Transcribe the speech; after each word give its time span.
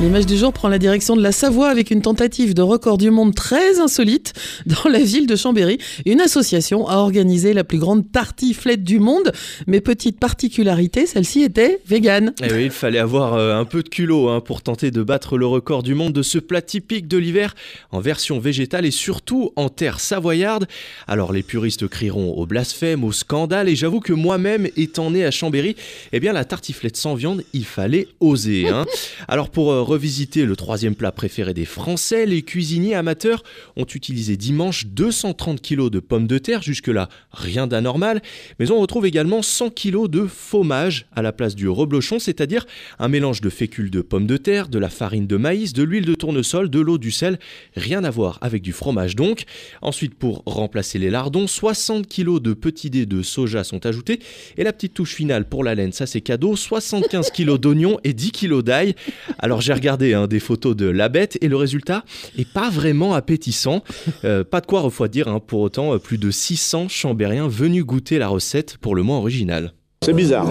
L'image 0.00 0.24
du 0.24 0.38
jour 0.38 0.50
prend 0.54 0.68
la 0.68 0.78
direction 0.78 1.14
de 1.14 1.22
la 1.22 1.30
Savoie 1.30 1.68
avec 1.68 1.90
une 1.90 2.00
tentative 2.00 2.54
de 2.54 2.62
record 2.62 2.96
du 2.96 3.10
monde 3.10 3.34
très 3.34 3.80
insolite 3.80 4.32
dans 4.64 4.88
la 4.88 5.00
ville 5.00 5.26
de 5.26 5.36
Chambéry. 5.36 5.76
Une 6.06 6.22
association 6.22 6.88
a 6.88 6.96
organisé 6.96 7.52
la 7.52 7.64
plus 7.64 7.76
grande 7.76 8.10
tartiflette 8.10 8.82
du 8.82 8.98
monde, 8.98 9.30
mais 9.66 9.82
petite 9.82 10.18
particularité, 10.18 11.04
celle-ci 11.04 11.42
était 11.42 11.82
végane. 11.86 12.32
Eh 12.42 12.50
oui, 12.50 12.64
il 12.64 12.70
fallait 12.70 12.98
avoir 12.98 13.34
euh, 13.34 13.60
un 13.60 13.66
peu 13.66 13.82
de 13.82 13.90
culot 13.90 14.30
hein, 14.30 14.40
pour 14.40 14.62
tenter 14.62 14.90
de 14.90 15.02
battre 15.02 15.36
le 15.36 15.44
record 15.44 15.82
du 15.82 15.92
monde 15.92 16.14
de 16.14 16.22
ce 16.22 16.38
plat 16.38 16.62
typique 16.62 17.06
de 17.06 17.18
l'hiver 17.18 17.54
en 17.92 18.00
version 18.00 18.38
végétale 18.38 18.86
et 18.86 18.90
surtout 18.90 19.52
en 19.56 19.68
terre 19.68 20.00
savoyarde. 20.00 20.66
Alors 21.08 21.30
les 21.30 21.42
puristes 21.42 21.88
crieront 21.88 22.32
au 22.38 22.46
blasphème, 22.46 23.04
au 23.04 23.12
scandale 23.12 23.68
et 23.68 23.76
j'avoue 23.76 24.00
que 24.00 24.14
moi-même 24.14 24.66
étant 24.78 25.10
né 25.10 25.26
à 25.26 25.30
Chambéry, 25.30 25.76
eh 26.12 26.20
bien 26.20 26.32
la 26.32 26.46
tartiflette 26.46 26.96
sans 26.96 27.16
viande, 27.16 27.44
il 27.52 27.66
fallait 27.66 28.08
oser. 28.20 28.66
Hein. 28.70 28.86
Alors 29.28 29.50
pour 29.50 29.70
euh, 29.70 29.89
revisiter 29.90 30.46
le 30.46 30.54
troisième 30.54 30.94
plat 30.94 31.10
préféré 31.10 31.52
des 31.52 31.64
Français, 31.64 32.24
les 32.24 32.42
cuisiniers 32.42 32.94
amateurs 32.94 33.42
ont 33.74 33.84
utilisé 33.84 34.36
dimanche 34.36 34.86
230 34.86 35.60
kg 35.60 35.90
de 35.90 35.98
pommes 35.98 36.28
de 36.28 36.38
terre, 36.38 36.62
jusque-là 36.62 37.08
rien 37.32 37.66
d'anormal, 37.66 38.22
mais 38.60 38.70
on 38.70 38.78
retrouve 38.78 39.04
également 39.04 39.42
100 39.42 39.70
kg 39.70 40.06
de 40.06 40.26
fromage 40.26 41.06
à 41.16 41.22
la 41.22 41.32
place 41.32 41.56
du 41.56 41.68
reblochon, 41.68 42.20
c'est-à-dire 42.20 42.66
un 43.00 43.08
mélange 43.08 43.40
de 43.40 43.50
fécule 43.50 43.90
de 43.90 44.00
pommes 44.00 44.28
de 44.28 44.36
terre, 44.36 44.68
de 44.68 44.78
la 44.78 44.90
farine 44.90 45.26
de 45.26 45.36
maïs, 45.36 45.72
de 45.72 45.82
l'huile 45.82 46.04
de 46.04 46.14
tournesol, 46.14 46.70
de 46.70 46.78
l'eau, 46.78 46.96
du 46.96 47.10
sel, 47.10 47.40
rien 47.74 48.04
à 48.04 48.10
voir 48.10 48.38
avec 48.42 48.62
du 48.62 48.72
fromage 48.72 49.16
donc. 49.16 49.42
Ensuite, 49.82 50.14
pour 50.14 50.44
remplacer 50.46 51.00
les 51.00 51.10
lardons, 51.10 51.48
60 51.48 52.06
kg 52.06 52.38
de 52.38 52.52
petits 52.52 52.90
dés 52.90 53.06
de 53.06 53.22
soja 53.22 53.64
sont 53.64 53.84
ajoutés, 53.86 54.20
et 54.56 54.62
la 54.62 54.72
petite 54.72 54.94
touche 54.94 55.14
finale 55.14 55.48
pour 55.48 55.64
la 55.64 55.74
laine, 55.74 55.92
ça 55.92 56.06
c'est 56.06 56.20
cadeau, 56.20 56.54
75 56.54 57.32
kg 57.32 57.58
d'oignons 57.58 57.98
et 58.04 58.12
10 58.12 58.30
kg 58.30 58.62
d'ail. 58.62 58.94
Alors 59.40 59.60
j'ai 59.70 59.74
regardé 59.74 60.14
hein, 60.14 60.26
des 60.26 60.40
photos 60.40 60.74
de 60.74 60.86
la 60.86 61.08
bête 61.08 61.38
et 61.42 61.46
le 61.46 61.54
résultat 61.54 62.02
est 62.36 62.50
pas 62.50 62.70
vraiment 62.70 63.14
appétissant. 63.14 63.84
Euh, 64.24 64.44
pas 64.44 64.60
de 64.60 64.66
quoi 64.66 64.80
refroidir 64.80 65.28
hein, 65.28 65.40
pour 65.44 65.60
autant 65.60 65.94
euh, 65.94 65.98
plus 65.98 66.18
de 66.18 66.30
600 66.30 66.88
chambériens 66.88 67.48
venus 67.48 67.84
goûter 67.84 68.18
la 68.18 68.28
recette 68.28 68.76
pour 68.78 68.94
le 68.94 69.02
moins 69.02 69.18
originale. 69.18 69.72
C'est 70.04 70.12
bizarre, 70.12 70.46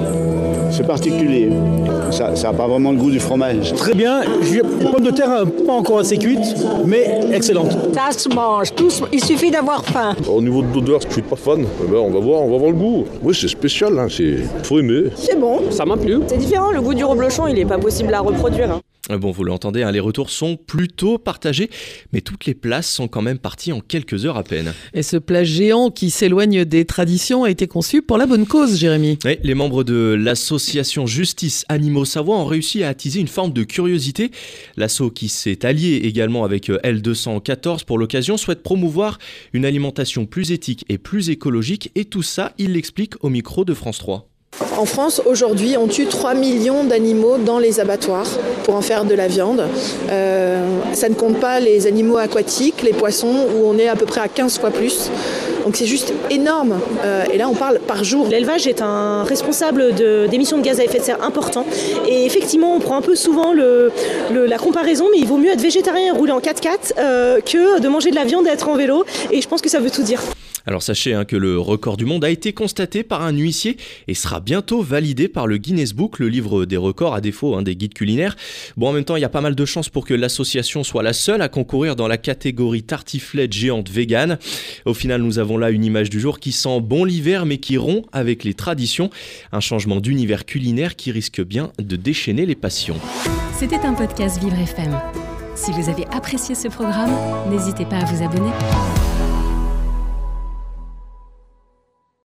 c'est 0.71 0.87
particulier. 0.87 1.49
Ça 2.11 2.31
n'a 2.31 2.53
pas 2.53 2.67
vraiment 2.67 2.91
le 2.91 2.97
goût 2.97 3.11
du 3.11 3.19
fromage. 3.19 3.73
Très 3.73 3.93
bien, 3.93 4.21
pomme 4.81 5.03
de 5.03 5.11
terre 5.11 5.45
pas 5.65 5.73
encore 5.73 5.99
assez 5.99 6.17
cuite, 6.17 6.55
mais 6.85 7.19
excellente. 7.33 7.71
Ça 7.93 8.17
se 8.17 8.29
mange, 8.29 8.69
il 9.11 9.23
suffit 9.23 9.51
d'avoir 9.51 9.83
faim. 9.85 10.15
Au 10.27 10.41
niveau 10.41 10.61
de 10.61 10.73
l'odeur, 10.73 11.01
je 11.01 11.11
suis 11.11 11.21
pas 11.21 11.35
fan. 11.35 11.65
Eh 11.83 11.87
ben, 11.91 11.97
on 11.97 12.11
va 12.11 12.19
voir, 12.19 12.41
on 12.41 12.51
va 12.51 12.57
voir 12.57 12.71
le 12.71 12.77
goût. 12.77 13.05
Oui, 13.21 13.35
c'est 13.39 13.49
spécial, 13.49 13.99
hein, 13.99 14.07
c'est 14.09 14.37
faut 14.63 14.79
aimer. 14.79 15.09
C'est 15.15 15.39
bon, 15.39 15.69
ça 15.69 15.85
m'a 15.85 15.97
plu. 15.97 16.19
C'est 16.27 16.37
différent, 16.37 16.71
le 16.71 16.81
goût 16.81 16.93
du 16.93 17.03
reblochon, 17.03 17.47
il 17.47 17.55
n'est 17.55 17.65
pas 17.65 17.77
possible 17.77 18.13
à 18.13 18.21
reproduire. 18.21 18.71
Hein. 18.71 18.81
Bon, 19.09 19.31
vous 19.31 19.43
l'entendez, 19.43 19.81
hein, 19.81 19.91
les 19.91 19.99
retours 19.99 20.29
sont 20.29 20.55
plutôt 20.55 21.17
partagés, 21.17 21.71
mais 22.13 22.21
toutes 22.21 22.45
les 22.45 22.53
places 22.53 22.87
sont 22.87 23.07
quand 23.07 23.23
même 23.23 23.39
parties 23.39 23.71
en 23.71 23.79
quelques 23.79 24.25
heures 24.25 24.37
à 24.37 24.43
peine. 24.43 24.73
Et 24.93 25.01
ce 25.01 25.17
plat 25.17 25.43
géant 25.43 25.89
qui 25.89 26.11
s'éloigne 26.11 26.63
des 26.63 26.85
traditions 26.85 27.43
a 27.43 27.49
été 27.49 27.67
conçu 27.67 28.03
pour 28.03 28.19
la 28.19 28.27
bonne 28.27 28.45
cause, 28.45 28.77
Jérémy. 28.77 29.17
Oui, 29.25 29.37
les 29.41 29.55
membres 29.55 29.83
de 29.83 30.15
l'association 30.19 31.07
Justice 31.07 31.65
Animaux 31.69 32.05
Savoie 32.05 32.37
ont 32.37 32.45
réussi 32.45 32.83
à 32.83 32.89
attiser 32.89 33.19
une 33.19 33.27
forme 33.27 33.51
de 33.51 33.63
curiosité. 33.63 34.29
L'asso 34.77 35.09
qui 35.13 35.27
s'est 35.27 35.65
allié 35.65 36.01
également 36.03 36.43
avec 36.43 36.69
euh, 36.69 36.77
L214 36.83 37.85
pour 37.85 37.97
l'occasion 37.97 38.37
souhaite 38.37 38.61
promouvoir 38.61 39.17
une 39.53 39.65
alimentation 39.65 40.27
plus 40.27 40.51
éthique 40.51 40.85
et 40.87 40.99
plus 40.99 41.31
écologique, 41.31 41.91
et 41.95 42.05
tout 42.05 42.23
ça, 42.23 42.53
il 42.59 42.73
l'explique 42.73 43.23
au 43.23 43.29
micro 43.29 43.65
de 43.65 43.73
France 43.73 43.97
3. 43.97 44.28
En 44.79 44.85
France, 44.85 45.21
aujourd'hui, 45.25 45.75
on 45.77 45.87
tue 45.87 46.05
3 46.05 46.35
millions 46.35 46.85
d'animaux 46.85 47.35
dans 47.37 47.59
les 47.59 47.81
abattoirs 47.81 48.29
pour 48.63 48.75
en 48.75 48.81
faire 48.81 49.03
de 49.03 49.13
la 49.13 49.27
viande. 49.27 49.65
Euh, 50.09 50.65
ça 50.93 51.09
ne 51.09 51.15
compte 51.15 51.37
pas 51.41 51.59
les 51.59 51.85
animaux 51.85 52.15
aquatiques, 52.15 52.81
les 52.81 52.93
poissons, 52.93 53.45
où 53.53 53.67
on 53.67 53.77
est 53.77 53.89
à 53.89 53.97
peu 53.97 54.05
près 54.05 54.21
à 54.21 54.29
15 54.29 54.57
fois 54.57 54.71
plus. 54.71 55.11
Donc 55.65 55.75
c'est 55.75 55.85
juste 55.85 56.13
énorme. 56.29 56.79
Euh, 57.03 57.25
et 57.29 57.37
là, 57.37 57.49
on 57.49 57.55
parle 57.55 57.79
par 57.79 58.05
jour. 58.05 58.27
L'élevage 58.29 58.67
est 58.67 58.81
un 58.81 59.25
responsable 59.25 59.93
d'émissions 60.29 60.57
de, 60.57 60.63
gaz 60.63 60.79
à 60.79 60.85
effet 60.85 60.99
de 60.99 61.03
serre 61.03 61.25
important. 61.25 61.65
Et 62.07 62.25
effectivement, 62.25 62.73
on 62.73 62.79
prend 62.79 62.95
un 62.95 63.01
peu 63.01 63.17
souvent 63.17 63.51
la 63.51 64.57
comparaison, 64.57 65.07
mais 65.11 65.17
il 65.17 65.27
vaut 65.27 65.37
mieux 65.37 65.51
être 65.51 65.61
végétarien 65.61 66.13
et 66.13 66.17
rouler 66.17 66.31
en 66.31 66.39
4x4 66.39 66.93
euh, 66.97 67.41
que 67.41 67.81
de 67.81 67.87
manger 67.89 68.11
de 68.11 68.15
la 68.15 68.23
viande 68.23 68.47
et 68.47 68.51
être 68.51 68.69
en 68.69 68.75
vélo. 68.75 69.03
Et 69.29 69.41
je 69.41 69.47
pense 69.49 69.61
que 69.61 69.67
ça 69.69 69.81
veut 69.81 69.91
tout 69.91 70.03
dire. 70.03 70.21
Alors 70.65 70.83
sachez 70.83 71.13
hein, 71.13 71.25
que 71.25 71.35
le 71.35 71.59
record 71.59 71.97
du 71.97 72.05
monde 72.05 72.23
a 72.23 72.29
été 72.29 72.53
constaté 72.53 73.03
par 73.03 73.21
un 73.21 73.31
huissier 73.31 73.77
et 74.07 74.13
sera 74.13 74.39
bientôt 74.39 74.81
validé 74.81 75.27
par 75.27 75.47
le 75.47 75.57
Guinness 75.57 75.93
Book, 75.93 76.19
le 76.19 76.27
livre 76.29 76.65
des 76.65 76.77
records 76.77 77.13
à 77.13 77.21
défaut 77.21 77.55
hein, 77.55 77.61
des 77.61 77.75
guides 77.75 77.93
culinaires. 77.93 78.35
Bon, 78.77 78.89
en 78.89 78.93
même 78.93 79.03
temps, 79.03 79.15
il 79.15 79.21
y 79.21 79.25
a 79.25 79.29
pas 79.29 79.41
mal 79.41 79.55
de 79.55 79.65
chances 79.65 79.89
pour 79.89 80.05
que 80.05 80.13
l'association 80.13 80.83
soit 80.83 81.03
la 81.03 81.13
seule 81.13 81.41
à 81.41 81.49
concourir 81.49 81.95
dans 81.95 82.07
la 82.07 82.17
catégorie 82.17 82.83
tartiflette 82.83 83.53
géante 83.53 83.89
vegan. 83.89 84.37
Au 84.85 84.93
final, 84.93 85.21
nous 85.21 85.39
avons 85.39 85.57
là 85.57 85.69
une 85.69 85.85
image 85.85 86.09
du 86.09 86.19
jour 86.19 86.39
qui 86.39 86.51
sent 86.51 86.81
bon 86.81 87.05
l'hiver 87.05 87.45
mais 87.45 87.57
qui 87.57 87.77
rompt 87.77 88.05
avec 88.11 88.43
les 88.43 88.53
traditions. 88.53 89.09
Un 89.51 89.59
changement 89.59 89.99
d'univers 89.99 90.45
culinaire 90.45 90.95
qui 90.95 91.11
risque 91.11 91.41
bien 91.41 91.71
de 91.79 91.95
déchaîner 91.95 92.45
les 92.45 92.55
passions. 92.55 92.97
C'était 93.53 93.79
un 93.85 93.93
podcast 93.93 94.39
Vivre 94.41 94.59
FM. 94.59 94.97
Si 95.55 95.71
vous 95.71 95.89
avez 95.89 96.05
apprécié 96.11 96.55
ce 96.55 96.67
programme, 96.69 97.11
n'hésitez 97.49 97.85
pas 97.85 97.97
à 97.97 98.05
vous 98.05 98.23
abonner. 98.23 98.51